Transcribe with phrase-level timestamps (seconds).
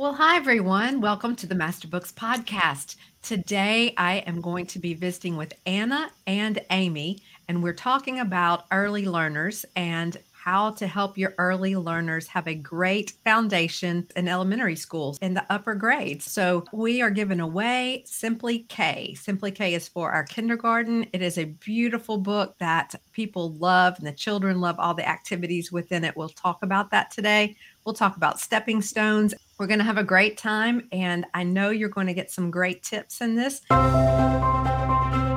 [0.00, 1.02] Well, hi, everyone.
[1.02, 2.96] Welcome to the Master Books Podcast.
[3.20, 8.64] Today, I am going to be visiting with Anna and Amy, and we're talking about
[8.72, 14.74] early learners and how to help your early learners have a great foundation in elementary
[14.74, 16.24] schools in the upper grades.
[16.24, 19.12] So, we are giving away Simply K.
[19.20, 21.08] Simply K is for our kindergarten.
[21.12, 25.70] It is a beautiful book that people love, and the children love all the activities
[25.70, 26.16] within it.
[26.16, 27.54] We'll talk about that today.
[27.84, 29.34] We'll talk about stepping stones.
[29.58, 32.50] We're going to have a great time, and I know you're going to get some
[32.50, 33.62] great tips in this.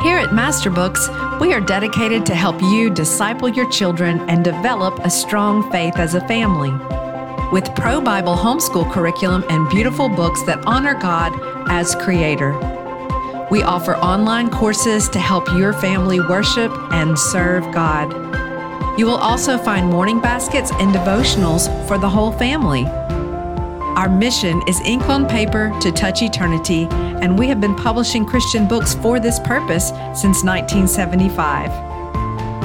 [0.03, 1.07] Here at Master Books,
[1.39, 6.13] we are dedicated to help you disciple your children and develop a strong faith as
[6.13, 6.71] a family.
[7.53, 11.31] With Pro Bible homeschool curriculum and beautiful books that honor God
[11.69, 12.51] as Creator.
[13.49, 18.11] We offer online courses to help your family worship and serve God.
[18.95, 22.85] You will also find morning baskets and devotionals for the whole family.
[23.97, 28.67] Our mission is ink on paper to touch eternity, and we have been publishing Christian
[28.67, 31.71] books for this purpose since 1975.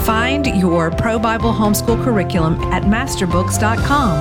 [0.05, 4.19] Find your Pro Bible homeschool curriculum at masterbooks.com.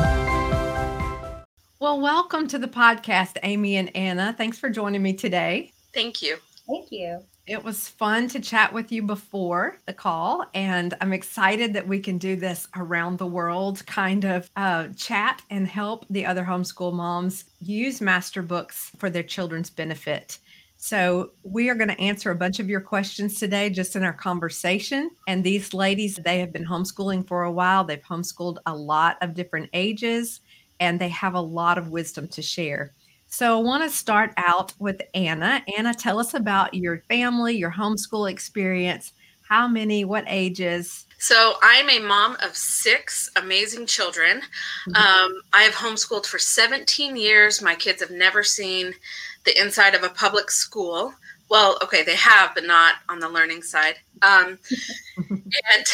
[1.80, 4.34] Well, welcome to the podcast, Amy and Anna.
[4.38, 5.74] Thanks for joining me today.
[5.94, 6.38] Thank you.
[6.68, 7.22] Thank you.
[7.48, 12.02] It was fun to chat with you before the call, and I'm excited that we
[12.02, 16.92] can do this around the world kind of uh, chat and help the other homeschool
[16.92, 20.40] moms use master books for their children's benefit.
[20.76, 24.12] So, we are going to answer a bunch of your questions today just in our
[24.12, 25.10] conversation.
[25.26, 27.86] And these ladies, they have been homeschooling for a while.
[27.86, 30.42] They've homeschooled a lot of different ages,
[30.82, 32.94] and they have a lot of wisdom to share.
[33.28, 35.64] So I want to start out with Anna.
[35.78, 39.14] Anna, tell us about your family, your homeschool experience.
[39.48, 41.06] How many, what ages?
[41.20, 44.42] So I'm a mom of six amazing children.
[44.90, 44.96] Mm-hmm.
[44.96, 47.62] Um, I have homeschooled for 17 years.
[47.62, 48.94] My kids have never seen
[49.46, 51.14] the inside of a public school.
[51.50, 53.96] Well, okay, they have, but not on the learning side.
[54.22, 54.60] Um,
[55.18, 55.86] and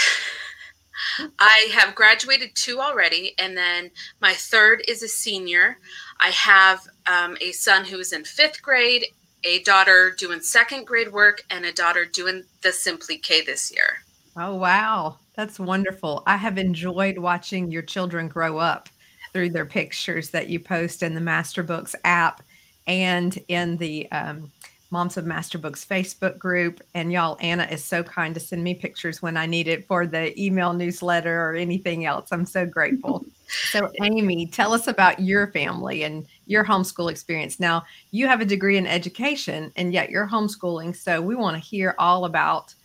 [1.39, 3.91] I have graduated two already, and then
[4.21, 5.77] my third is a senior.
[6.19, 9.05] I have um, a son who is in fifth grade,
[9.43, 14.03] a daughter doing second grade work, and a daughter doing the Simply K this year.
[14.35, 15.17] Oh, wow.
[15.35, 16.23] That's wonderful.
[16.25, 18.89] I have enjoyed watching your children grow up
[19.31, 22.43] through their pictures that you post in the Master Books app
[22.85, 24.51] and in the um,
[24.93, 26.79] Moms of Master Books Facebook group.
[26.93, 30.05] And y'all, Anna is so kind to send me pictures when I need it for
[30.05, 32.31] the email newsletter or anything else.
[32.31, 33.25] I'm so grateful.
[33.71, 37.59] so, Amy, tell us about your family and your homeschool experience.
[37.59, 40.95] Now, you have a degree in education and yet you're homeschooling.
[40.95, 42.75] So, we want to hear all about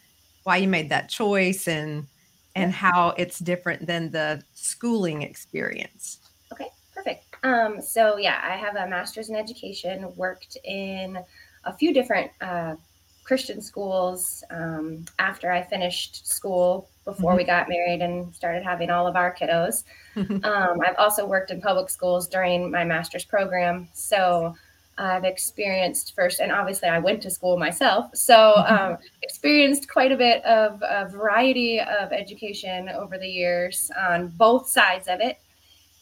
[0.45, 2.07] why you made that choice and
[2.55, 6.21] and how it's different than the schooling experience.
[6.53, 7.25] Okay, perfect.
[7.45, 11.19] Um, so yeah, I have a master's in education, worked in
[11.65, 12.77] a few different uh,
[13.25, 17.39] Christian schools um, after I finished school before mm-hmm.
[17.39, 19.85] we got married and started having all of our kiddos.
[20.17, 23.89] um, I've also worked in public schools during my master's program.
[23.93, 24.55] So
[24.99, 28.07] I've experienced first, and obviously I went to school myself.
[28.15, 34.29] So um, experienced quite a bit of a variety of education over the years on
[34.29, 35.39] both sides of it.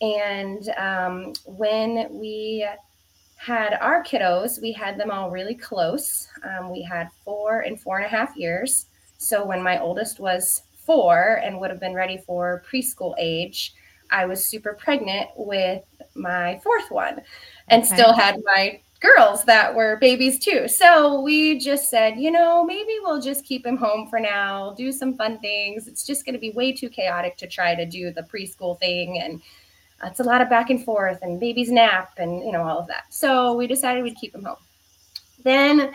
[0.00, 2.66] And um, when we
[3.36, 6.28] had our kiddos, we had them all really close.
[6.42, 8.86] Um, we had four and four and a half years.
[9.18, 13.74] So when my oldest was four and would have been ready for preschool age,
[14.10, 15.82] I was super pregnant with
[16.14, 17.20] my fourth one
[17.68, 17.94] and okay.
[17.94, 20.68] still had my girls that were babies too.
[20.68, 24.90] So we just said, you know, maybe we'll just keep him home for now, do
[24.90, 25.86] some fun things.
[25.86, 29.20] It's just going to be way too chaotic to try to do the preschool thing
[29.20, 29.42] and
[30.04, 32.86] it's a lot of back and forth and baby's nap and you know all of
[32.88, 33.04] that.
[33.10, 34.56] So we decided we'd keep him home.
[35.42, 35.92] Then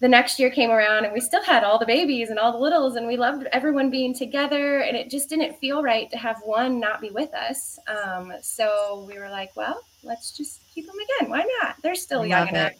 [0.00, 2.58] the next year came around and we still had all the babies and all the
[2.58, 6.36] littles and we loved everyone being together and it just didn't feel right to have
[6.44, 7.78] one not be with us.
[7.88, 11.30] Um, so we were like well let's just keep them again.
[11.30, 11.76] Why not?
[11.82, 12.72] They're still young enough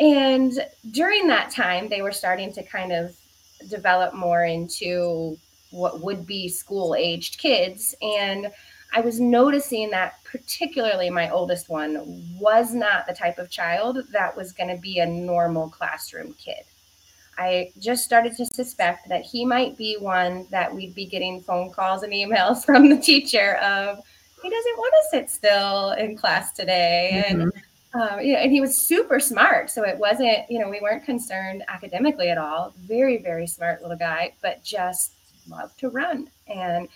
[0.00, 0.52] and
[0.90, 3.16] during that time they were starting to kind of
[3.68, 5.36] develop more into
[5.70, 7.94] what would be school aged kids.
[8.00, 8.50] And
[8.92, 14.36] I was noticing that particularly my oldest one was not the type of child that
[14.36, 16.64] was going to be a normal classroom kid.
[17.36, 21.70] I just started to suspect that he might be one that we'd be getting phone
[21.70, 24.00] calls and emails from the teacher of
[24.42, 27.42] he doesn't want to sit still in class today mm-hmm.
[27.42, 27.52] and
[27.94, 29.70] um, you know, and he was super smart.
[29.70, 32.74] So it wasn't, you know, we weren't concerned academically at all.
[32.86, 35.14] Very, very smart little guy, but just
[35.48, 36.28] loved to run.
[36.46, 36.88] And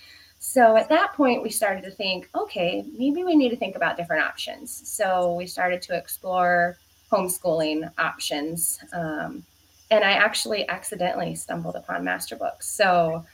[0.44, 3.96] So at that point, we started to think, okay, maybe we need to think about
[3.96, 4.82] different options.
[4.84, 6.76] So we started to explore
[7.12, 8.80] homeschooling options.
[8.92, 9.44] Um,
[9.92, 12.68] and I actually accidentally stumbled upon master books.
[12.68, 13.24] So,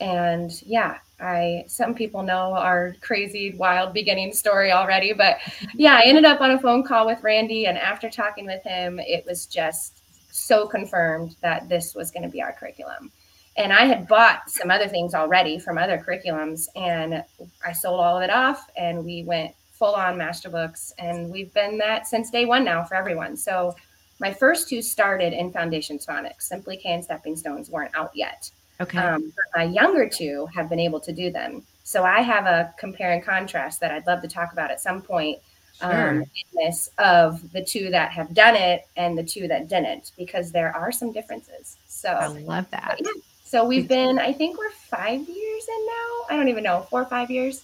[0.00, 5.38] and yeah, I some people know our crazy wild beginning story already, but
[5.74, 8.98] yeah, I ended up on a phone call with Randy, and after talking with him,
[8.98, 10.00] it was just
[10.32, 13.12] so confirmed that this was going to be our curriculum.
[13.56, 17.24] And I had bought some other things already from other curriculums, and
[17.64, 21.52] I sold all of it off, and we went full on master books, and we've
[21.54, 23.36] been that since day one now for everyone.
[23.36, 23.74] So
[24.20, 26.42] my first two started in Foundation Phonics.
[26.42, 28.50] Simply K and Stepping Stones weren't out yet.
[28.80, 28.98] Okay.
[28.98, 31.62] Um, my younger two have been able to do them.
[31.82, 35.00] So I have a compare and contrast that I'd love to talk about at some
[35.02, 35.38] point.
[35.82, 36.10] Um, Sure.
[36.20, 40.50] in this of the two that have done it and the two that didn't, because
[40.50, 41.76] there are some differences.
[41.86, 42.96] So I love that.
[42.98, 43.10] yeah.
[43.46, 46.24] So we've been, I think we're five years in now.
[46.28, 47.62] I don't even know, four or five years.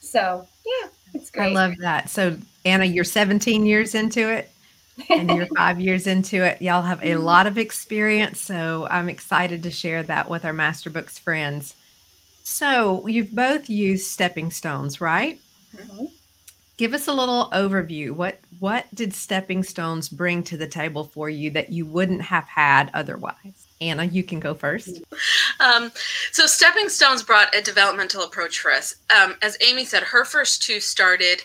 [0.00, 1.50] So yeah, it's great.
[1.50, 2.08] I love that.
[2.08, 4.50] So, Anna, you're 17 years into it
[5.10, 6.62] and you're five years into it.
[6.62, 8.40] Y'all have a lot of experience.
[8.40, 11.74] So, I'm excited to share that with our Master Books friends.
[12.42, 15.38] So, you've both used stepping stones, right?
[15.76, 16.10] Mhm.
[16.78, 18.12] Give us a little overview.
[18.12, 22.44] What what did stepping stones bring to the table for you that you wouldn't have
[22.46, 23.59] had otherwise?
[23.80, 25.02] Anna, you can go first.
[25.58, 25.90] Um,
[26.32, 28.96] so Stepping Stones brought a developmental approach for us.
[29.14, 31.42] Um, as Amy said, her first two started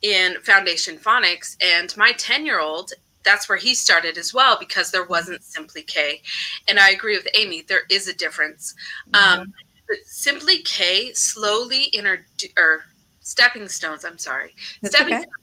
[0.00, 2.92] in Foundation Phonics, and my 10 year old,
[3.24, 6.22] that's where he started as well because there wasn't Simply K.
[6.68, 8.74] And I agree with Amy, there is a difference.
[9.14, 9.52] Um,
[9.88, 12.84] but Simply K slowly introduced, or
[13.20, 15.22] Stepping Stones, I'm sorry, That's Stepping okay.
[15.22, 15.36] Stones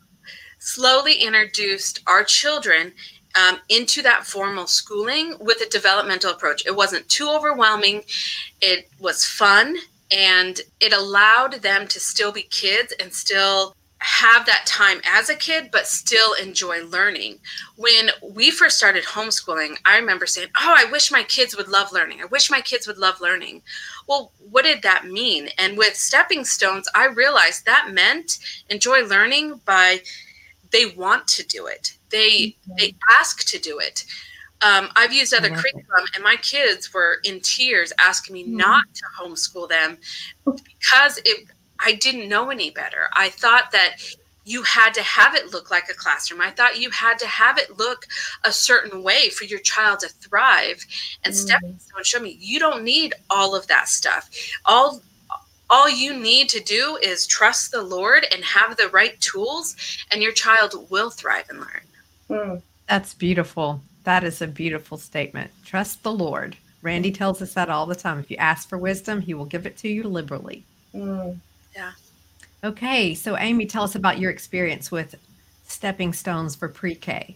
[0.60, 2.94] slowly introduced our children
[3.40, 6.66] um, into that formal schooling with a developmental approach.
[6.66, 8.04] It wasn't too overwhelming,
[8.62, 9.78] it was fun,
[10.12, 15.36] and it allowed them to still be kids and still have that time as a
[15.36, 17.38] kid, but still enjoy learning.
[17.76, 21.92] When we first started homeschooling, I remember saying, Oh, I wish my kids would love
[21.92, 22.22] learning.
[22.22, 23.62] I wish my kids would love learning.
[24.08, 25.50] Well, what did that mean?
[25.58, 28.40] And with stepping stones, I realized that meant
[28.70, 30.02] enjoy learning by
[30.72, 31.98] they want to do it.
[32.10, 34.06] They they ask to do it.
[34.62, 38.58] Um, I've used other curriculum, and my kids were in tears asking me Mhm.
[38.58, 39.98] not to homeschool them
[40.46, 41.48] because it.
[41.82, 43.10] I didn't know any better.
[43.14, 43.98] I thought that
[44.44, 46.42] you had to have it look like a classroom.
[46.42, 48.06] I thought you had to have it look
[48.44, 50.86] a certain way for your child to thrive.
[51.24, 51.38] And Mhm.
[51.38, 54.30] stepping stone showed me you don't need all of that stuff.
[54.66, 55.02] All
[55.70, 59.76] all you need to do is trust the Lord and have the right tools,
[60.12, 61.89] and your child will thrive and learn.
[62.30, 63.82] Mm, That's beautiful.
[64.04, 65.52] That is a beautiful statement.
[65.66, 66.56] Trust the Lord.
[66.82, 68.20] Randy tells us that all the time.
[68.20, 70.64] If you ask for wisdom, he will give it to you liberally.
[70.94, 71.38] mm.
[72.64, 75.16] Okay, so Amy, tell us about your experience with
[75.66, 77.36] stepping stones for pre-K.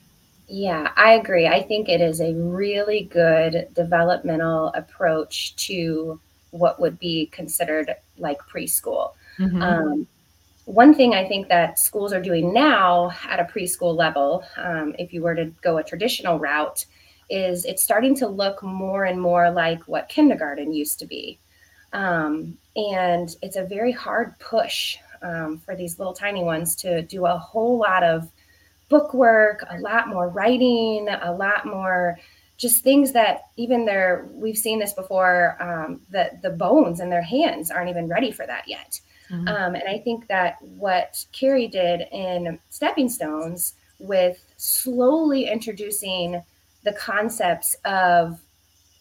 [0.50, 1.48] Yeah, I agree.
[1.48, 6.20] I think it is a really good developmental approach to
[6.52, 9.14] what would be considered like preschool.
[9.40, 9.62] Mhm.
[9.62, 10.08] Um,
[10.66, 15.12] one thing I think that schools are doing now at a preschool level, um, if
[15.12, 16.86] you were to go a traditional route,
[17.30, 21.40] is it's starting to look more and more like what kindergarten used to be.
[21.92, 27.26] Um, and it's a very hard push um, for these little tiny ones to do
[27.26, 28.32] a whole lot of
[28.90, 32.18] book work, a lot more writing, a lot more
[32.58, 37.22] just things that even their we've seen this before um, that the bones in their
[37.22, 39.00] hands aren't even ready for that yet.
[39.34, 39.50] Mhm.
[39.50, 46.44] Um, and I think that what Carrie did in Stepping Stones with slowly introducing
[46.84, 48.40] the concepts of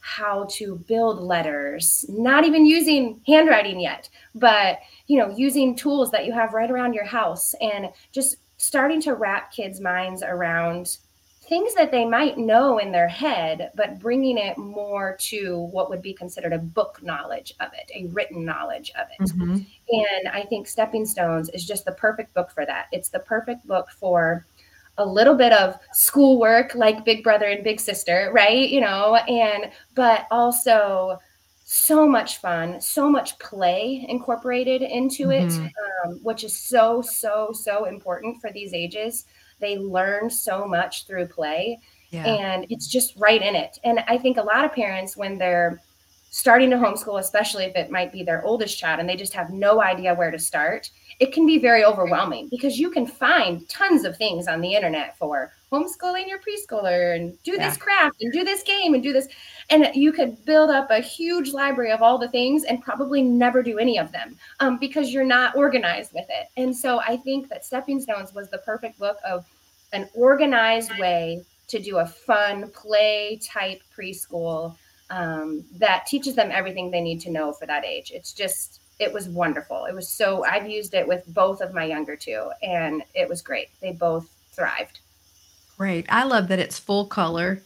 [0.01, 6.27] how to build letters, not even using handwriting yet, but you know, using tools that
[6.27, 10.97] you have right around your house and just starting to wrap kids' minds around
[11.43, 16.01] things that they might know in their head, but bringing it more to what would
[16.01, 19.29] be considered a book knowledge of it, a written knowledge of it.
[19.29, 19.67] Mhm.
[19.91, 22.87] And I think Stepping Stones is just the perfect book for that.
[22.93, 24.47] It's the perfect book for
[24.99, 28.69] a little bit of schoolwork like Big Brother and Big Sister, right?
[28.69, 31.19] You know, and but also
[31.65, 35.71] so much fun, so much play incorporated into it, Mhm.
[36.05, 39.25] um, which is so, so, so important for these ages.
[39.63, 41.79] They learn so much through play
[42.11, 42.27] Yeah.
[42.27, 43.79] and it's just right in it.
[43.85, 45.81] And I think a lot of parents, when they're
[46.33, 49.51] starting to homeschool, especially if it might be their oldest child and they just have
[49.51, 54.07] no idea where to start, it can be very overwhelming because you can find tons
[54.07, 57.69] of things on the internet for homeschooling your preschooler and do yeah.
[57.69, 59.29] this craft and do this game and do this.
[59.69, 63.63] And you could build up a huge library of all the things and probably never
[63.63, 66.49] do any of them um, because you're not organized with it.
[66.57, 69.45] And so I think that Stepping Stones was the perfect book of
[69.93, 74.77] an organized way to do a fun play type preschool
[75.13, 78.11] um, that teaches them everything they need to know for that age.
[78.15, 79.85] It's just, it was wonderful.
[79.85, 83.43] It was so, I've used it with both of my younger two, and it was
[83.43, 83.69] great.
[83.81, 85.01] They both thrived.
[85.77, 86.07] Great.
[86.09, 87.63] I love that it's full color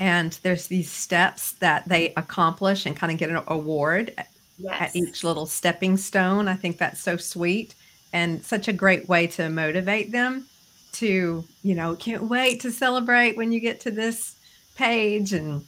[0.00, 4.14] and there's these steps that they accomplish and kind of get an award
[4.58, 4.80] yes.
[4.80, 6.48] at each little stepping stone.
[6.48, 7.74] I think that's so sweet
[8.12, 10.46] and such a great way to motivate them
[10.92, 14.36] to, you know, can't wait to celebrate when you get to this
[14.76, 15.64] page and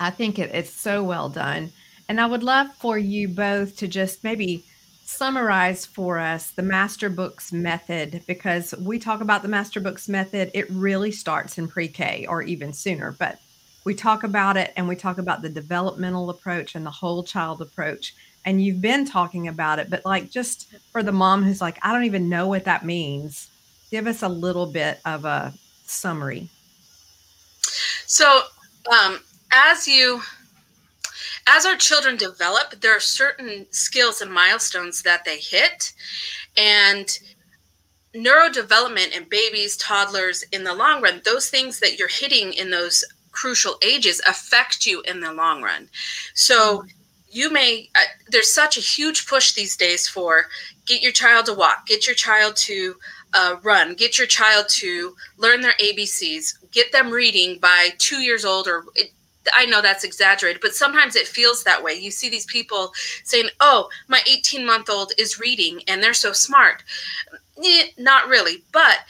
[0.00, 1.72] I think it, it's so well done.
[2.08, 4.64] And I would love for you both to just maybe
[5.04, 10.50] summarize for us the Master Books method because we talk about the Master Books method.
[10.54, 13.38] It really starts in pre K or even sooner, but
[13.84, 17.62] we talk about it and we talk about the developmental approach and the whole child
[17.62, 18.14] approach.
[18.44, 21.92] And you've been talking about it, but like just for the mom who's like, I
[21.92, 23.50] don't even know what that means,
[23.90, 25.54] give us a little bit of a
[25.86, 26.48] summary.
[28.06, 28.42] So,
[28.92, 29.20] um,
[29.52, 30.20] as you
[31.46, 35.92] as our children develop there are certain skills and milestones that they hit.
[36.56, 37.18] And
[38.14, 43.04] neurodevelopment in babies toddlers in the long run those things that you're hitting in those
[43.32, 45.88] crucial ages affect you in the long run.
[46.34, 46.84] So
[47.30, 48.00] you may uh,
[48.30, 50.46] there's such a huge push these days for
[50.86, 52.94] get your child to walk get your child to
[53.34, 58.46] uh, run get your child to learn their abcs get them reading by two years
[58.46, 58.84] old or
[59.54, 61.94] I know that's exaggerated, but sometimes it feels that way.
[61.94, 62.92] You see these people
[63.24, 66.82] saying, "Oh, my 18-month-old is reading and they're so smart."
[67.64, 69.00] Eh, not really, but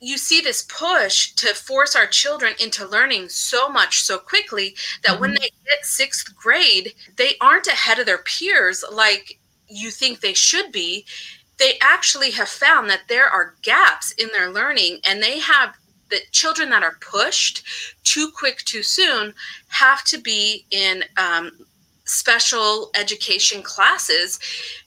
[0.00, 5.12] you see this push to force our children into learning so much so quickly that
[5.12, 5.20] mm-hmm.
[5.20, 9.38] when they hit 6th grade, they aren't ahead of their peers like
[9.68, 11.04] you think they should be.
[11.58, 15.74] They actually have found that there are gaps in their learning and they have
[16.10, 17.64] the children that are pushed
[18.04, 19.34] too quick too soon
[19.68, 21.50] have to be in um,
[22.06, 24.38] special education classes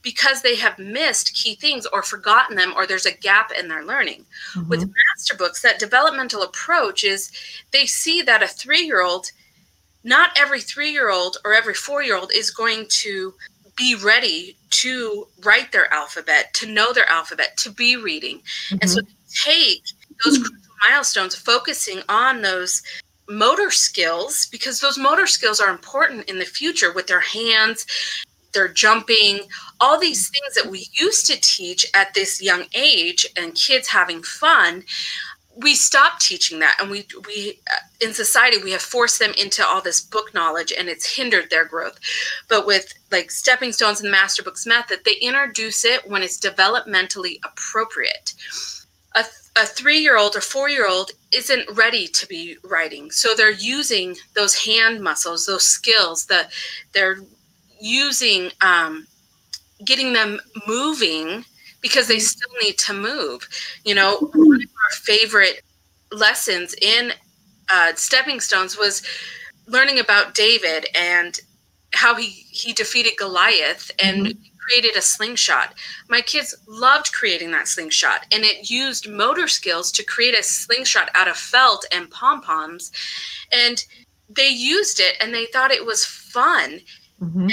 [0.02, 3.84] because they have missed key things or forgotten them or there's a gap in their
[3.84, 4.24] learning
[4.54, 4.68] mm-hmm.
[4.70, 7.30] with master books that developmental approach is
[7.72, 9.30] they see that a three-year-old
[10.02, 13.34] not every three-year-old or every four-year-old is going to
[13.76, 18.78] be ready to write their alphabet to know their alphabet to be reading mm-hmm.
[18.80, 19.50] and so mm-hmm.
[19.50, 19.82] take
[20.24, 20.38] those
[20.88, 22.82] milestones focusing on those
[23.28, 27.86] motor skills because those motor skills are important in the future with their hands
[28.52, 29.40] their jumping
[29.78, 34.22] all these things that we used to teach at this young age and kids having
[34.22, 34.82] fun
[35.56, 36.76] we stopped teaching that.
[36.80, 40.72] And we we uh, in society we have forced them into all this book knowledge
[40.76, 41.98] and it's hindered their growth.
[42.48, 46.38] But with like stepping stones and the master books method they introduce it when it's
[46.38, 48.34] developmentally appropriate
[49.14, 49.24] a
[49.56, 53.10] a three year old or four year old isn't ready to be writing.
[53.10, 56.50] So they're using those hand muscles, those skills that
[56.92, 57.18] they're
[57.80, 59.06] using, um,
[59.84, 61.44] getting them moving
[61.80, 63.48] because they still need to move.
[63.84, 65.62] You know, one of our favorite
[66.12, 67.12] lessons in
[67.72, 69.02] uh, Stepping Stones was
[69.66, 71.38] learning about David and
[71.92, 75.74] how he he defeated Goliath and mm-hmm created a slingshot.
[76.08, 81.10] My kids loved creating that slingshot, and it used motor skills to create a slingshot
[81.14, 82.92] out of felt and pom poms.
[83.52, 83.84] And
[84.28, 86.80] they used it and they thought it was fun.
[87.20, 87.48] Mm-hmm.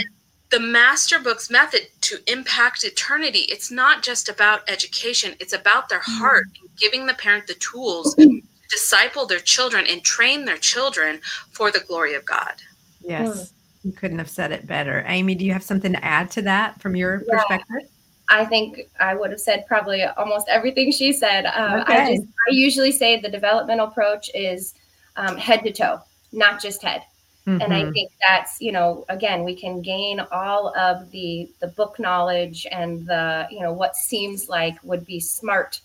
[0.49, 5.99] The Master Books method to impact eternity, it's not just about education, it's about their
[5.99, 6.19] mm-hmm.
[6.19, 6.45] heart,
[6.77, 11.19] giving the parent the tools to disciple their children and train their children
[11.51, 12.53] for the glory of God.
[13.01, 13.53] Yes.
[13.87, 15.05] You couldn't have said it better.
[15.07, 17.89] Amy, do you have something to add to that from your yeah, perspective?
[18.27, 21.45] I think I would have said probably almost everything she said.
[21.45, 21.95] Um, okay.
[21.95, 24.73] I, just, I usually say the developmental approach is
[25.15, 26.01] um, head to toe,
[26.33, 27.03] not just head.
[27.47, 27.61] Mm-hmm.
[27.61, 27.93] And I mm-hmm.
[27.93, 33.07] think that's, you know, again, we can gain all of the the book knowledge and
[33.07, 35.79] the, you know, what seems like would be smart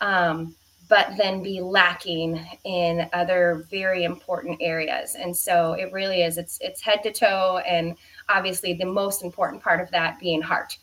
[0.00, 0.56] um,
[0.88, 5.14] but then be lacking in other very important areas.
[5.14, 7.96] And so it really is it's it's head to toe and
[8.28, 10.76] obviously the most important part of that being heart.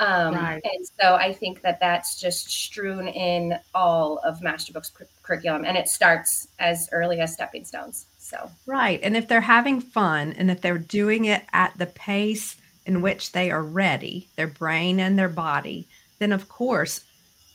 [0.00, 0.60] Um, right.
[0.62, 5.88] And so I think that that's just strewn in all of Masterbooks curriculum, and it
[5.88, 8.06] starts as early as stepping stones.
[8.16, 9.00] So, right.
[9.02, 13.32] And if they're having fun and if they're doing it at the pace in which
[13.32, 15.88] they are ready, their brain and their body,
[16.20, 17.00] then of course,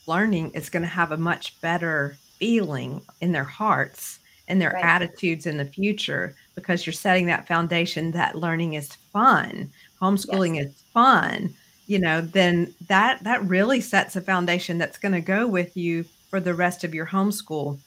[0.06, 4.84] learning is going to have a much better feeling in their hearts and their right.
[4.84, 9.70] attitudes in the future because you're setting that foundation that learning is fun,
[10.00, 10.66] homeschooling yes.
[10.66, 11.54] is fun,
[11.86, 16.04] you know, then that that really sets a foundation that's going to go with you
[16.28, 17.78] for the rest of your homeschool.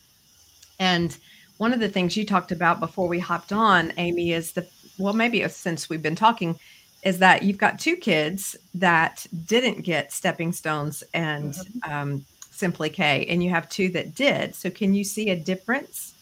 [0.80, 1.16] And
[1.58, 4.68] one of the things you talked about before we hopped on, Amy, is the
[5.00, 6.58] well, maybe since we've been talking,
[7.08, 11.92] is that you've got two kids that didn't get stepping stones and mm-hmm.
[11.92, 14.54] um, simply K, and you have two that did.
[14.54, 16.14] So, can you see a difference?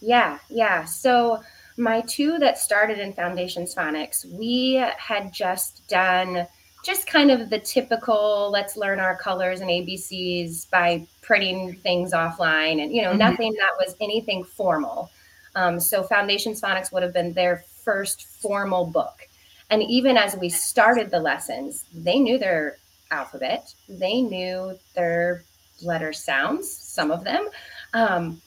[0.00, 0.84] Yeah, yeah.
[0.84, 1.42] So,
[1.76, 6.46] my two that started in Foundations Phonics, we had just done
[6.84, 12.80] just kind of the typical let's learn our colors and ABCs by printing things offline
[12.80, 13.18] and, you know, mm-hmm.
[13.18, 15.10] nothing that was anything formal.
[15.56, 19.28] Um, so Foundations Phonics would have been their first formal book.
[19.70, 22.76] And even as we started the lessons, they knew their
[23.10, 25.44] alphabet, they knew their
[25.82, 27.48] letter sounds, some of them.
[27.92, 28.40] Um,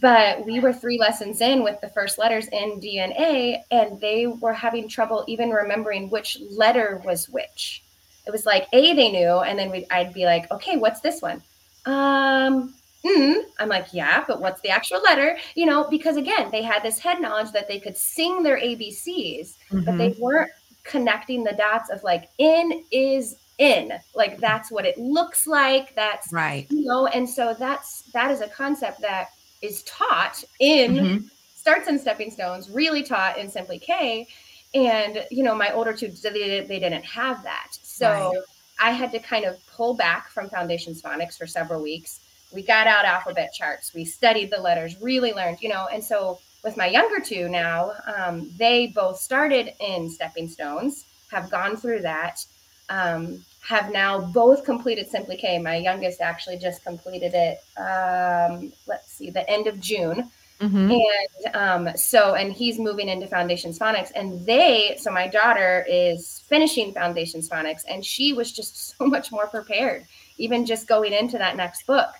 [0.00, 4.52] but we were three lessons in with the first letters in DNA, and they were
[4.52, 7.82] having trouble even remembering which letter was which.
[8.26, 11.42] It was like A they knew, and then I'd be like, okay, what's this one?
[11.84, 12.74] Um,
[13.04, 13.42] mm.
[13.58, 15.36] I'm like, yeah, but what's the actual letter?
[15.54, 19.56] You know, because again, they had this head knowledge that they could sing their ABCs,
[19.70, 19.84] mm-hmm.
[19.84, 20.22] but they mm-hmm.
[20.22, 20.52] weren't
[20.84, 23.92] connecting the dots of like in is in.
[24.14, 26.66] Like that's what it looks like that's right.
[26.70, 29.28] you know and so that's that is a concept that
[29.60, 31.26] is taught in mm-hmm.
[31.54, 34.26] starts in stepping stones really taught in simply k.
[34.74, 37.68] And you know my older two they, they didn't have that.
[37.82, 38.38] So right.
[38.80, 42.20] i had to kind of pull back from foundations phonics for several weeks.
[42.52, 43.94] We got out alphabet charts.
[43.94, 47.92] We studied the letters really learned you know and so with my younger two now
[48.16, 52.44] um, they both started in stepping stones have gone through that
[52.88, 55.58] um, have now both completed Simply K.
[55.58, 57.58] My youngest actually just completed it.
[57.78, 60.30] Um, let's see, the end of June.
[60.60, 60.92] Mm-hmm.
[60.92, 64.12] And um, so, and he's moving into Foundations Phonics.
[64.14, 69.32] And they, so my daughter is finishing Foundations Phonics, and she was just so much
[69.32, 70.06] more prepared,
[70.38, 72.10] even just going into that next book.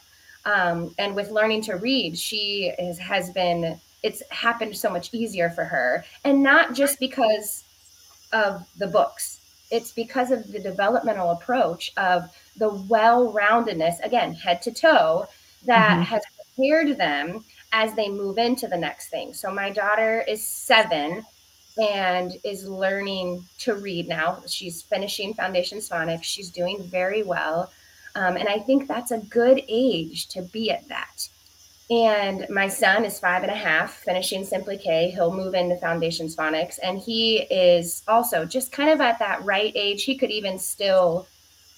[0.44, 5.50] Um, and with learning to read, she is, has been, it's happened so much easier
[5.50, 6.04] for her.
[6.24, 7.64] And not just because
[8.32, 14.72] of the books, it's because of the developmental approach of the well-roundedness again head to
[14.72, 15.26] toe
[15.66, 16.02] that mm-hmm.
[16.02, 19.32] has prepared them as they move into the next thing.
[19.32, 21.24] So my daughter is seven
[21.78, 24.42] and is learning to read now.
[24.46, 27.72] She's finishing foundation phonics she's doing very well.
[28.14, 31.28] Um, and i think that's a good age to be at that
[31.90, 35.10] and my son is five and a half, finishing Simply K.
[35.10, 36.78] He'll move into Foundations Phonics.
[36.82, 40.04] And he is also just kind of at that right age.
[40.04, 41.26] He could even still,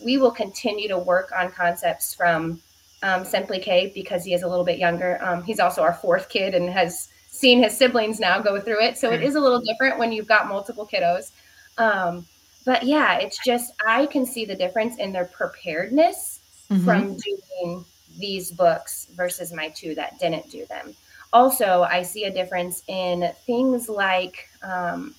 [0.05, 2.61] we will continue to work on concepts from
[3.03, 5.19] um, Simply K because he is a little bit younger.
[5.23, 8.97] Um, he's also our fourth kid and has seen his siblings now go through it.
[8.97, 11.33] So it is a little different when you've got multiple kiddos.
[11.77, 12.25] Um,
[12.65, 16.39] but yeah, it's just, I can see the difference in their preparedness
[16.71, 16.85] mm-hmm.
[16.85, 17.85] from doing
[18.19, 20.95] these books versus my two that didn't do them.
[21.33, 25.15] Also, I see a difference in things like um,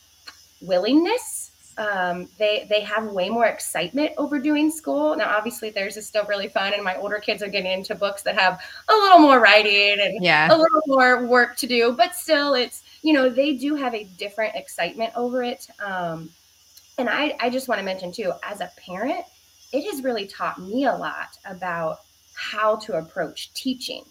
[0.62, 1.51] willingness.
[1.77, 5.13] Um, they they have way more excitement over doing school.
[5.17, 8.21] Now, obviously, theirs is still really fun, and my older kids are getting into books
[8.21, 10.47] that have a little more writing and yeah.
[10.47, 11.91] a little more work to do.
[11.91, 15.67] But still, it's you know they do have a different excitement over it.
[15.86, 16.29] Um,
[16.97, 19.25] and I I just want to mention too, as a parent,
[19.73, 21.99] it has really taught me a lot about
[22.36, 24.04] how to approach teaching.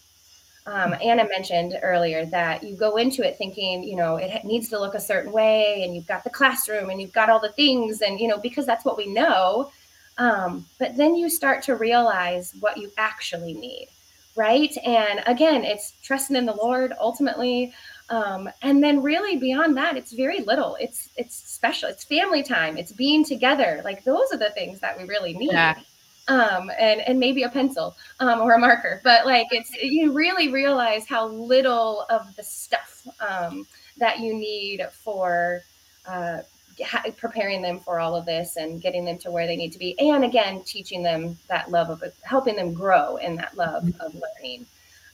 [0.67, 0.95] Um.
[1.03, 4.95] Anna mentioned earlier that you go into it thinking, you know, it needs to look
[4.95, 8.19] a certain way, and you've got the classroom and you've got all the things, and,
[8.19, 9.71] you know, because that's what we know.
[10.17, 13.89] Um, but then you start to realize what you actually need,
[14.37, 14.75] right?
[14.87, 17.75] And again, it's trusting in the Lord ultimately.
[18.09, 20.77] Um, and then really beyond that, it's very little.
[20.81, 21.89] It's it's special.
[21.89, 22.79] It's family time.
[22.79, 23.83] It's being together.
[23.85, 25.53] Like those are the things that we really need.
[25.53, 25.75] Yeah
[26.29, 29.01] um, and and maybe a pencil um, or a marker.
[29.05, 33.67] But like it's you really realize how little of the stuff um,
[33.99, 35.61] that you need for
[36.07, 36.39] uh,
[37.17, 39.99] preparing them for all of this and getting them to where they need to be,
[39.99, 44.01] and again teaching them that love of helping them grow in that love mm-hmm.
[44.01, 44.67] of learning.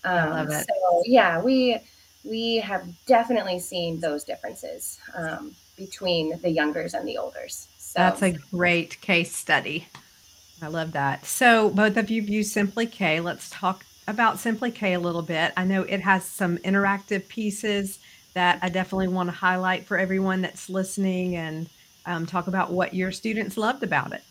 [0.05, 0.67] I love um, it.
[0.67, 1.79] So yeah, we
[2.25, 7.69] we have definitely seen those differences um, between the youngers and the olders.
[7.79, 7.99] So.
[7.99, 9.89] That's a great case study.
[10.63, 11.25] I love that.
[11.25, 13.21] So, both of you use Simply K.
[13.21, 15.53] Let's talk about Simply K a little bit.
[15.57, 17.99] I know it has some interactive pieces
[18.35, 21.69] that I definitely want to highlight for everyone that's listening and
[22.07, 24.23] um, talk about what your students loved about it.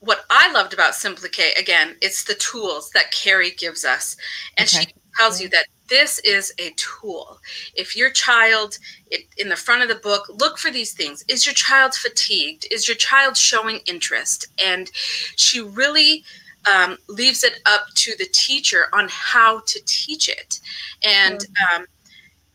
[0.00, 4.16] What I loved about Simply K, again, it's the tools that Carrie gives us.
[4.56, 4.84] And okay.
[4.86, 7.38] she tells you that this is a tool.
[7.74, 8.78] If your child,
[9.10, 11.24] it, in the front of the book, look for these things.
[11.28, 12.66] Is your child fatigued?
[12.70, 14.46] Is your child showing interest?
[14.64, 14.90] And
[15.36, 16.24] she really
[16.72, 20.60] um, leaves it up to the teacher on how to teach it.
[21.02, 21.86] And um,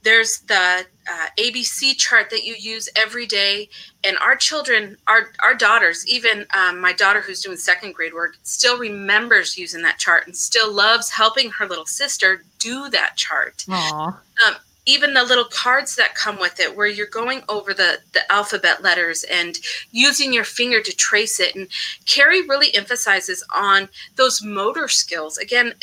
[0.05, 3.67] there's the uh, ABC chart that you use every day.
[4.05, 8.37] And our children, our, our daughters, even um, my daughter who's doing second grade work,
[8.43, 13.65] still remembers using that chart and still loves helping her little sister do that chart.
[14.47, 14.55] Um,
[14.87, 18.83] even the little cards that come with it where you're going over the the alphabet
[18.83, 19.57] letters and
[19.91, 21.67] using your finger to trace it and
[22.05, 25.73] carrie really emphasizes on those motor skills again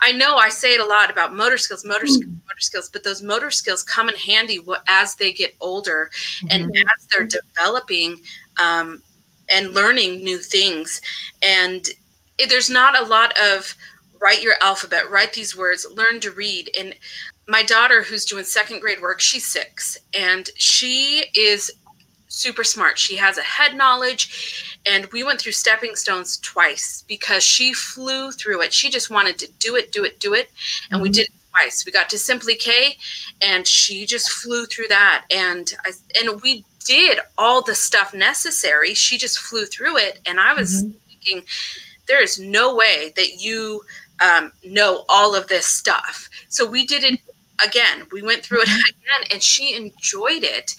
[0.00, 2.10] I know I say it a lot about motor skills, motor mm.
[2.10, 6.10] skills, motor skills, but those motor skills come in handy as they get older
[6.42, 6.48] mm-hmm.
[6.50, 8.20] and as they're developing
[8.60, 9.02] um,
[9.50, 11.00] and learning new things.
[11.42, 11.86] And
[12.38, 13.74] it, there's not a lot of
[14.20, 16.70] write your alphabet, write these words, learn to read.
[16.78, 16.94] And
[17.48, 21.70] my daughter, who's doing second grade work, she's six, and she is
[22.30, 22.98] super smart.
[22.98, 28.30] She has a head knowledge, and we went through stepping stones twice because she flew
[28.30, 28.72] through it.
[28.72, 30.50] She just wanted to do it, do it, do it,
[30.90, 31.02] and mm-hmm.
[31.02, 31.84] we did it twice.
[31.84, 32.96] We got to Simply K,
[33.42, 38.94] and she just flew through that, and I, and we did all the stuff necessary.
[38.94, 40.96] She just flew through it, and I was mm-hmm.
[41.08, 41.42] thinking,
[42.06, 43.82] there is no way that you
[44.20, 46.28] um, know all of this stuff.
[46.48, 47.20] So we did it
[47.64, 48.06] again.
[48.12, 48.88] We went through it mm-hmm.
[48.88, 50.76] again, and she enjoyed it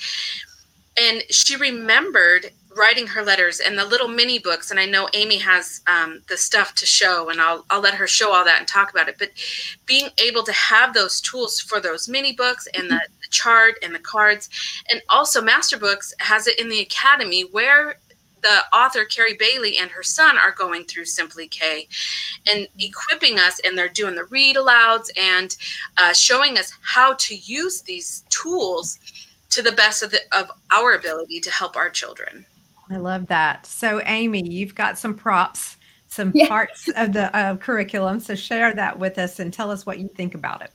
[1.00, 5.38] and she remembered writing her letters and the little mini books and i know amy
[5.38, 8.68] has um, the stuff to show and I'll, I'll let her show all that and
[8.68, 9.30] talk about it but
[9.86, 13.94] being able to have those tools for those mini books and the, the chart and
[13.94, 14.50] the cards
[14.90, 17.96] and also master books has it in the academy where
[18.42, 21.88] the author carrie bailey and her son are going through simply k
[22.50, 25.58] and equipping us and they're doing the read alouds and
[25.98, 28.98] uh, showing us how to use these tools
[29.52, 32.46] to the best of, the, of our ability to help our children.
[32.90, 33.66] I love that.
[33.66, 36.48] So, Amy, you've got some props, some yeah.
[36.48, 38.20] parts of the uh, curriculum.
[38.20, 40.72] So, share that with us and tell us what you think about it.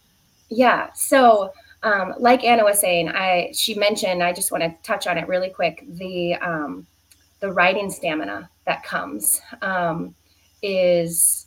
[0.48, 0.90] Yeah.
[0.94, 4.22] So, um, like Anna was saying, I she mentioned.
[4.22, 5.84] I just want to touch on it really quick.
[5.88, 6.86] The um,
[7.40, 10.14] the writing stamina that comes um,
[10.62, 11.46] is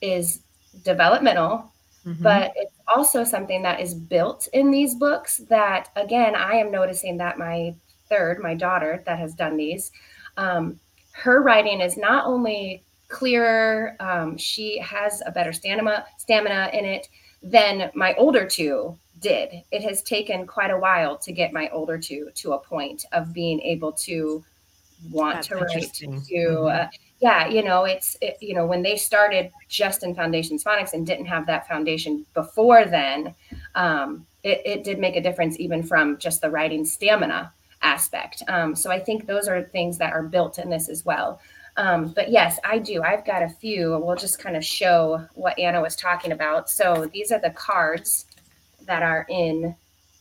[0.00, 0.40] is
[0.84, 1.72] developmental,
[2.08, 2.22] mm-hmm.
[2.22, 7.16] but it's also something that is built in these books that again i am noticing
[7.16, 7.74] that my
[8.08, 9.90] third my daughter that has done these
[10.36, 10.78] um,
[11.12, 17.08] her writing is not only clearer um, she has a better stamina stamina in it
[17.42, 21.98] than my older two did it has taken quite a while to get my older
[21.98, 24.44] two to a point of being able to
[25.10, 26.66] want That's to write to mm-hmm.
[26.66, 26.86] uh,
[27.20, 31.06] yeah you know it's it, you know when they started just in foundations phonics and
[31.06, 33.34] didn't have that foundation before then
[33.74, 37.52] um, it, it did make a difference even from just the writing stamina
[37.82, 38.42] aspect.
[38.48, 41.40] Um, so i think those are things that are built in this as well.
[41.76, 43.02] Um, but yes i do.
[43.02, 43.98] I've got a few.
[43.98, 46.70] We'll just kind of show what anna was talking about.
[46.70, 48.26] So these are the cards
[48.86, 49.74] that are in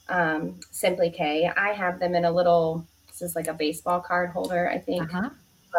[0.09, 1.49] um, simply k.
[1.55, 5.13] I have them in a little this is like a baseball card holder i think.
[5.13, 5.29] Uh-huh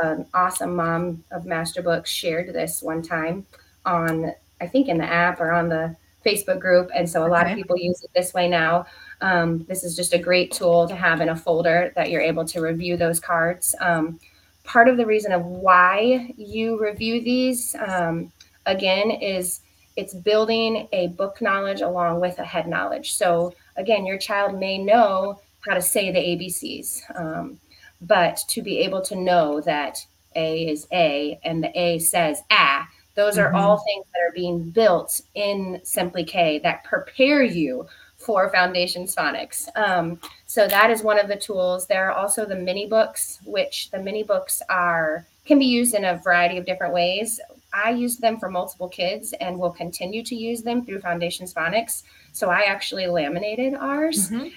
[0.03, 3.47] an awesome mom of master books shared this one time
[3.85, 6.91] on i think in the app or on the facebook group.
[6.95, 8.87] And so a lot of people use it this way now.
[9.21, 12.45] Um, this is just a great tool to have in a folder that you're able
[12.47, 13.75] to review those cards.
[13.81, 14.21] Um,
[14.65, 18.33] part of the reason of why you review these um,
[18.67, 19.61] again is
[19.97, 23.15] it's building a book knowledge along with a head knowledge.
[23.15, 27.59] So again your child may know how to say the abcs um,
[28.01, 29.99] but to be able to know that
[30.37, 33.55] A is A and the A says ah, those mm-hmm.
[33.55, 39.05] are all things that are being built in Simply K that prepare you for Foundation
[39.05, 39.69] Phonics.
[39.77, 41.87] Um, so that is one of the tools.
[41.87, 46.05] There are also the mini books, which the mini books are can be used in
[46.05, 47.41] a variety of different ways.
[47.73, 52.03] I use them for multiple kids and will continue to use them through Foundations Phonics.
[52.33, 54.49] So I actually laminated ours mm-hmm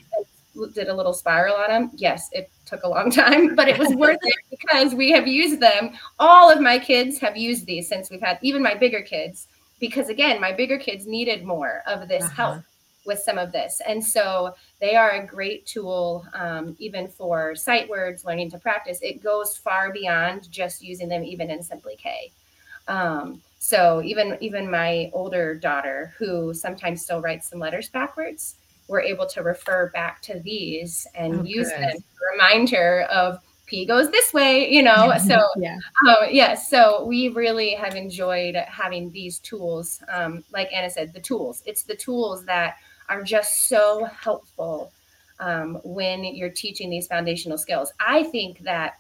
[0.73, 1.91] did a little spiral on them.
[1.95, 5.59] Yes, it took a long time, but it was worth it because we have used
[5.59, 5.91] them.
[6.19, 9.47] All of my kids have used these since we've had, even my bigger kids,
[9.79, 12.33] because again, my bigger kids needed more of this uh-huh.
[12.35, 12.63] help
[13.05, 13.81] with some of this.
[13.87, 18.99] And so they are a great tool, um, even for sight words, learning to practice.
[19.01, 22.31] It goes far beyond just using them, even in Simply K.
[22.87, 28.55] Um, so even even my older daughter, who sometimes still writes some letters backwards,
[28.91, 31.79] we're able to refer back to these and Oh, use good.
[31.81, 35.13] them to remind her of P goes this way, you know.
[35.25, 35.79] So yeah.
[36.07, 36.69] Oh, yes.
[36.69, 40.03] So we really have enjoyed having these tools.
[40.09, 41.63] Um, like Anna said, the tools.
[41.65, 42.75] It's the tools that
[43.07, 44.91] are just so helpful
[45.39, 47.93] um, when you're teaching these foundational skills.
[48.05, 48.95] I think that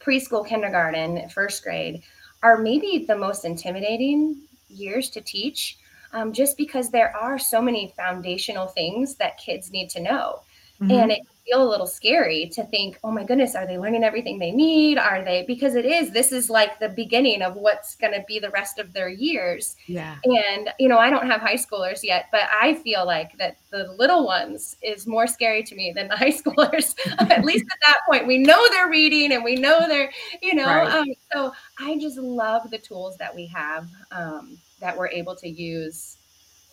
[0.00, 2.02] preschool, kindergarten, first grade
[2.42, 5.76] are maybe the most intimidating years to teach
[6.12, 10.40] um, just because there are so many foundational things that kids need to know.
[10.80, 11.02] Mhm.
[11.02, 11.20] And it
[11.50, 14.98] feel a little scary to think, oh my goodness, are they learning everything they need?
[14.98, 15.44] Are they?
[15.46, 18.78] Because it is, this is like the beginning of what's going to be the rest
[18.78, 19.76] of their years.
[19.86, 20.16] yeah.
[20.24, 23.92] And, you know, I don't have high schoolers yet, but I feel like that the
[23.98, 26.94] little ones is more scary to me than the high schoolers.
[27.30, 30.10] at least at that point, we know they're reading and we know they're,
[30.42, 30.88] you know, Right.
[30.92, 35.48] um, so I just love the tools that we have um, that we're able to
[35.48, 36.16] use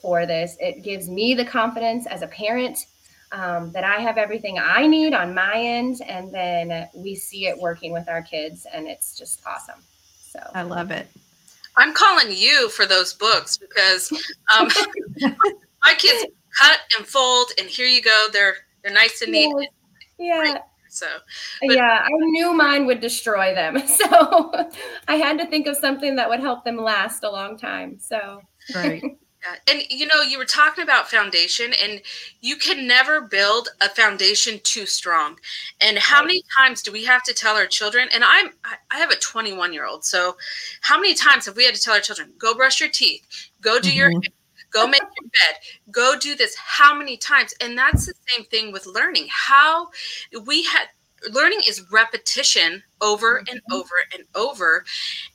[0.02, 0.58] for this.
[0.60, 2.86] It gives me the confidence as a parent
[3.32, 7.58] um, that I have everything I need on my end, and then we see it
[7.58, 9.84] working with our kids, and it's just awesome.
[10.22, 11.08] So I love it.
[11.76, 14.12] I'm calling you for those books because
[14.58, 14.70] um,
[15.84, 18.28] my kids cut and fold, and here you go.
[18.32, 19.54] They're they're nice and neat.
[20.18, 20.60] yeah,
[20.98, 21.08] So
[21.62, 24.52] But- yeah, I knew mine would destroy them, so
[25.08, 28.00] I had to think of something that would help them last a long time.
[28.00, 28.42] So
[28.76, 29.04] Right.
[29.44, 32.02] Yeah, and you know, you were talking about foundation, and
[32.42, 35.38] you can never build a foundation too strong.
[35.80, 36.26] And how Right.
[36.28, 38.10] many times do we have to tell our children?
[38.12, 40.38] And I'm I- I have a 21 year old, so
[40.82, 43.24] how many times have we had to tell our children, go brush your teeth,
[43.62, 44.24] go do your Mhm.
[44.72, 45.58] Go make your bed,
[45.92, 46.56] go do this?
[46.56, 47.54] How many times?
[47.62, 49.28] And that's the same thing with learning.
[49.30, 49.90] How
[50.46, 50.88] we had
[51.32, 53.76] learning is repetition over and Mhm.
[53.76, 54.86] over and over,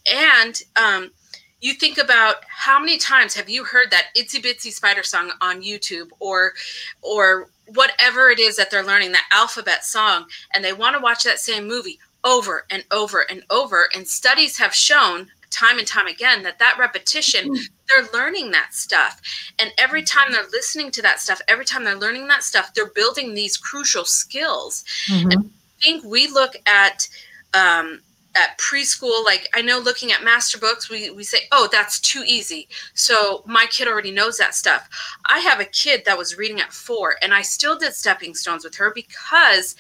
[0.07, 1.13] and um,
[1.61, 5.63] you think about how many times have you heard that itsy bitsy spider song on
[5.63, 6.55] YouTube or
[7.03, 11.23] or whatever it is that they're learning that alphabet song and they want to watch
[11.25, 16.07] that same movie over and over and over and studies have shown time and time
[16.07, 17.55] again that that repetition
[17.89, 19.21] they're learning that stuff.
[19.59, 22.87] And every time they're listening to that stuff every time they're learning that stuff they're
[22.95, 24.85] building these crucial skills.
[25.09, 25.51] Mhm.
[25.83, 27.09] think we look at
[27.55, 28.01] um,
[28.35, 32.23] at preschool like i know looking at master books we, we say oh that's too
[32.27, 32.69] easy.
[32.95, 34.89] So my kid already knows that stuff.
[35.27, 38.65] I have a kid that was reading at four and i still did stepping stones
[38.65, 39.77] with her because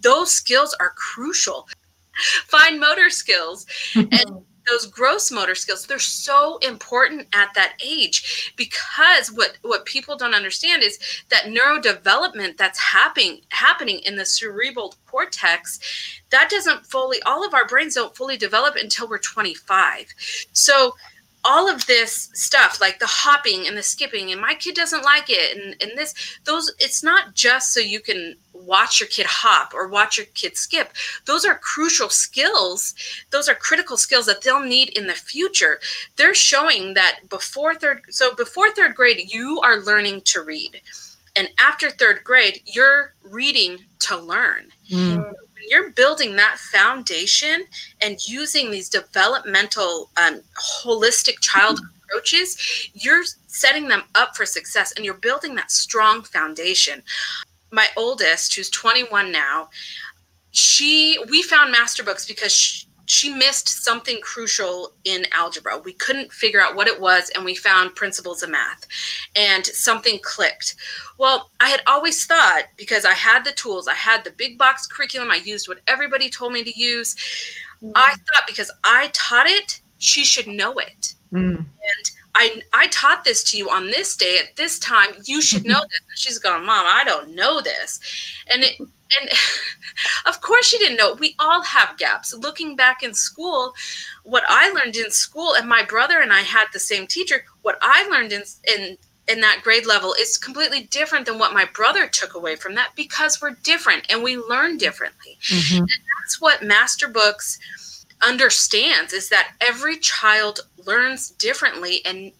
[0.00, 1.68] those skills are crucial.
[2.46, 3.66] Fine motor skills.
[3.94, 10.16] And those gross motor skills they're so important at that age because what what people
[10.16, 10.98] don't understand is
[11.30, 15.80] that neurodevelopment that's happening happening in the cerebral cortex
[16.30, 20.06] that doesn't fully all of our brains don't fully develop until we're 25
[20.52, 20.92] so
[21.46, 25.26] all of this stuff like the hopping and the skipping and my kid doesn't like
[25.28, 29.72] it and, and this those it's not just so you can watch your kid hop
[29.74, 30.92] or watch your kid skip.
[31.24, 32.94] Those are crucial skills.
[33.30, 35.78] Those are critical skills that they'll need in the future.
[36.16, 40.80] They're showing that before third so before third grade you are learning to read.
[41.36, 44.72] And after third grade you're reading to learn.
[44.90, 45.32] Mm.
[45.68, 47.64] You're building that foundation
[48.00, 50.40] and using these developmental um,
[50.82, 57.02] holistic child approaches you're setting them up for success and you're building that strong foundation.
[57.72, 59.68] My oldest who's 21 now
[60.52, 66.32] she we found master books because she, she missed something crucial in algebra we couldn't
[66.32, 68.86] figure out what it was and we found principles of math
[69.34, 70.76] and something clicked
[71.18, 74.86] well i had always thought because i had the tools i had the big box
[74.86, 77.16] curriculum i used what everybody told me to use
[77.94, 81.66] i thought because i taught it she should know it Mm.
[82.34, 85.08] I, I taught this to you on this day at this time.
[85.24, 86.00] You should know this.
[86.08, 88.00] And she's going, Mom, I don't know this.
[88.52, 88.80] And it,
[89.20, 89.30] and
[90.26, 91.14] of course she didn't know.
[91.14, 92.34] We all have gaps.
[92.34, 93.74] Looking back in school,
[94.24, 97.44] what I learned in school, and my brother and I had the same teacher.
[97.62, 98.42] What I learned in
[98.76, 98.96] in
[99.28, 102.92] in that grade level is completely different than what my brother took away from that
[102.94, 105.80] because we're different and we learn differently Mhm.
[106.20, 107.58] that's what master books
[108.22, 112.30] understands is that every child learns differently and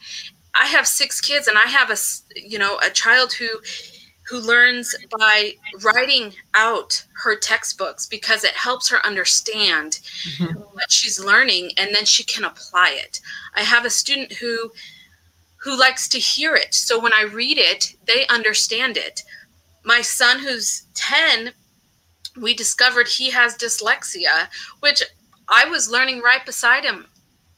[0.54, 1.96] i have six kids and i have a
[2.36, 3.48] you know a child who
[4.28, 10.00] who learns by writing out her textbooks because it helps her understand
[10.38, 10.54] Mhm.
[10.74, 13.20] what she's learning and then she can apply it.
[13.54, 14.72] I have a student who
[15.58, 16.74] who likes to hear it.
[16.74, 19.22] So when i read it they understand it.
[19.84, 21.52] My son who's 10
[22.36, 24.48] we discovered he has dyslexia
[24.80, 25.02] which
[25.48, 27.06] i was learning right beside him.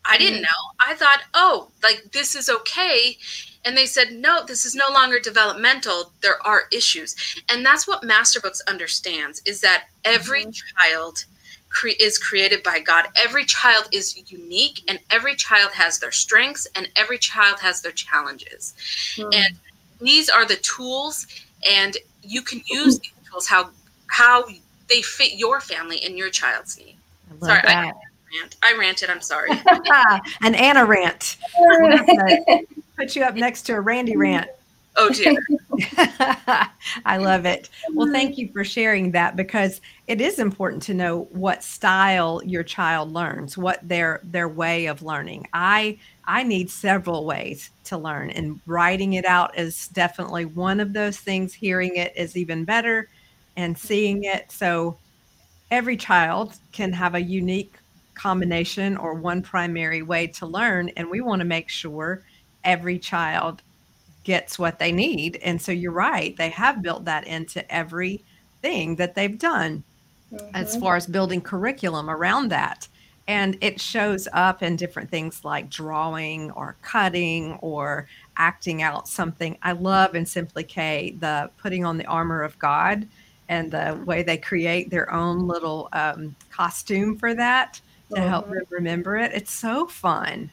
[0.04, 0.42] I didn't Mhm.
[0.42, 0.62] know.
[0.80, 3.18] I thought oh like this is okay
[3.64, 6.12] And they said, no, this is no longer developmental.
[6.22, 7.16] There are issues.
[7.50, 10.90] And that's what Masterbooks understands is that every mm-hmm.
[10.90, 11.24] child
[11.68, 13.06] cre- is created by God.
[13.16, 17.92] Every child is unique and every child has their strengths and every child has their
[17.92, 18.74] challenges.
[19.16, 19.32] Mm-hmm.
[19.32, 19.58] And
[20.00, 21.26] these are the tools
[21.68, 23.70] and you can use these tools how
[24.06, 24.46] how
[24.88, 26.96] they fit your family and your child's need.
[27.42, 27.68] Sorry, that.
[27.68, 27.92] I,
[28.40, 28.56] rant.
[28.62, 29.10] I ranted.
[29.10, 29.50] I'm sorry.
[30.42, 31.36] An Anna rant.
[32.98, 34.48] Put you up next to a Randy rant.
[34.96, 35.40] Oh dear.
[37.06, 37.70] I love it.
[37.94, 42.64] Well, thank you for sharing that because it is important to know what style your
[42.64, 45.46] child learns, what their their way of learning.
[45.52, 50.92] I I need several ways to learn and writing it out is definitely one of
[50.92, 51.54] those things.
[51.54, 53.08] Hearing it is even better
[53.56, 54.50] and seeing it.
[54.50, 54.98] So
[55.70, 57.74] every child can have a unique
[58.14, 62.24] combination or one primary way to learn and we want to make sure
[62.64, 63.62] every child
[64.24, 65.36] gets what they need.
[65.36, 69.82] And so you're right, they have built that into everything that they've done
[70.32, 70.54] mm-hmm.
[70.54, 72.88] as far as building curriculum around that.
[73.26, 79.58] And it shows up in different things like drawing or cutting or acting out something.
[79.62, 83.06] I love in Simply K the putting on the armor of God
[83.48, 87.80] and the way they create their own little um, costume for that
[88.14, 88.54] to help mm-hmm.
[88.54, 89.32] them remember it.
[89.34, 90.50] It's so fun.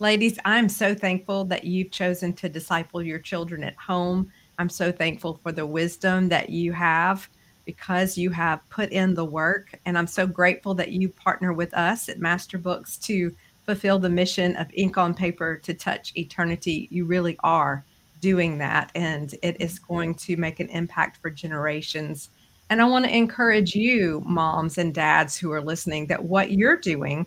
[0.00, 4.32] Ladies, I'm so thankful that you've chosen to disciple your children at home.
[4.58, 7.28] I'm so thankful for the wisdom that you have
[7.66, 9.78] because you have put in the work.
[9.84, 13.36] And I'm so grateful that you partner with us at Master Books to
[13.66, 16.88] fulfill the mission of ink on paper to touch eternity.
[16.90, 17.84] You really are
[18.22, 22.30] doing that, and it is going to make an impact for generations.
[22.70, 26.78] And I want to encourage you, moms and dads who are listening, that what you're
[26.78, 27.26] doing,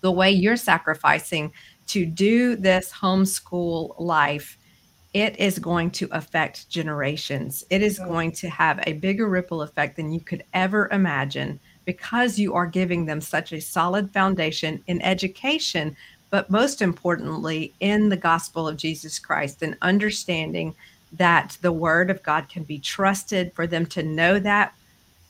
[0.00, 1.52] the way you're sacrificing
[1.88, 4.56] to do this homeschool life,
[5.14, 7.64] it is going to affect generations.
[7.68, 12.38] It is going to have a bigger ripple effect than you could ever imagine because
[12.38, 15.96] you are giving them such a solid foundation in education,
[16.30, 20.74] but most importantly, in the gospel of Jesus Christ and understanding
[21.12, 24.72] that the word of God can be trusted for them to know that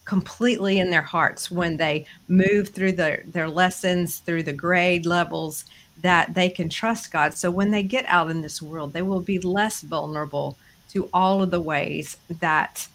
[0.04, 5.64] completely in their hearts when they move through their, their lessons, through the grade levels
[6.02, 7.34] that they can trust God.
[7.34, 10.56] So when they get out in this world, they will be less vulnerable
[10.90, 12.86] to all of the ways that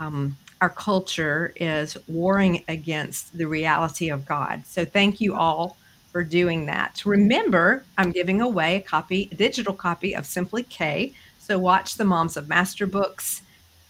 [0.00, 4.62] um, our culture is warring against the reality of God.
[4.64, 5.76] So thank you all
[6.12, 7.04] for doing that.
[7.04, 11.14] Remember, I'm giving away a copy, a digital copy of Simply K.
[11.38, 13.42] So watch the Moms of Master Books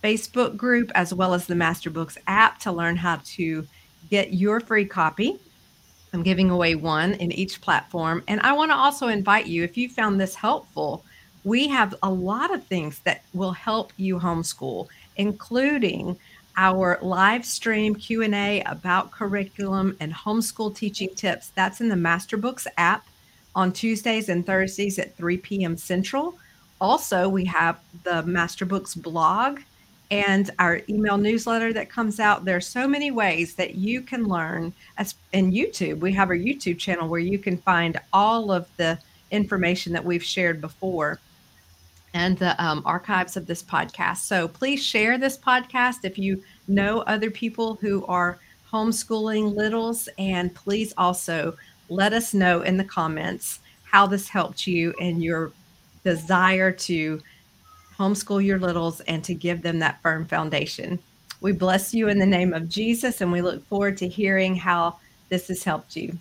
[0.03, 3.67] Facebook group as well as the Master Books app to learn how to
[4.09, 5.39] get your free copy
[6.13, 8.23] I'm giving away one in each platform.
[8.29, 11.05] And I want to also invite you, if you found this helpful,
[11.45, 16.19] we have a lot of things that will help you homeschool, including
[16.57, 21.51] our live stream Q&A about curriculum and homeschool teaching tips.
[21.55, 23.07] That's in the Masterbooks app
[23.55, 25.77] on Tuesdays and Thursdays at 3 p.m.
[25.77, 26.35] Central.
[26.81, 29.61] Also, we have the Masterbooks blog
[30.13, 32.45] and our email newsletter that comes out.
[32.45, 34.75] There are so many ways that you can learn.
[34.99, 38.99] As in YouTube, we have our YouTube channel where you can find all of the
[39.31, 41.19] information that we've shared before
[42.13, 44.19] and the um, archives of this podcast.
[44.19, 48.39] So please share this podcast if you know other people who are
[48.71, 51.57] homeschooling littles, and please also
[51.89, 55.53] let us know in the comments how this helped you and your
[56.05, 57.23] desire to
[57.99, 60.99] homeschool your littles and to give them that firm foundation.
[61.41, 64.97] We bless you in the name of Jesus, and we look forward to hearing how
[65.29, 66.17] this has helped you.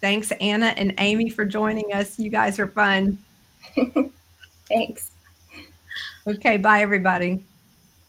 [0.00, 2.18] Thanks, Anna and Amy, for joining us.
[2.18, 3.16] You guys are fun.
[4.68, 5.10] Thanks.
[6.26, 7.42] Okay, bye, everybody.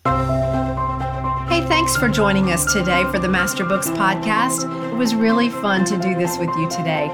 [0.05, 4.63] Hey, thanks for joining us today for the Master Books podcast.
[4.91, 7.09] It was really fun to do this with you today.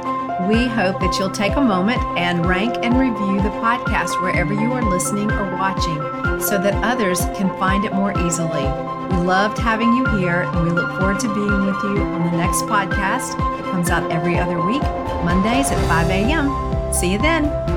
[0.48, 4.72] We hope that you'll take a moment and rank and review the podcast wherever you
[4.74, 5.98] are listening or watching
[6.41, 8.63] so that others can find it more easily.
[9.12, 12.38] We loved having you here and we look forward to being with you on the
[12.38, 13.34] next podcast.
[13.60, 14.82] It comes out every other week,
[15.24, 16.94] Mondays at 5 a.m.
[16.94, 17.70] See you then.